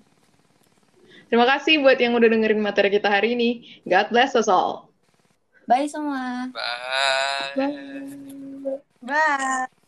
Terima 1.28 1.44
kasih 1.44 1.84
buat 1.84 2.00
yang 2.00 2.16
udah 2.16 2.25
dengerin 2.25 2.64
materi 2.64 2.88
kita 2.88 3.12
hari 3.12 3.37
ini. 3.37 3.80
God 3.84 4.08
bless 4.08 4.32
us 4.32 4.49
all. 4.49 4.88
Bye 5.68 5.84
semua. 5.92 6.49
Bye. 7.52 7.68
Bye. 9.04 9.81